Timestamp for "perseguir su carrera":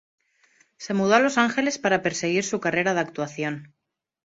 2.01-2.95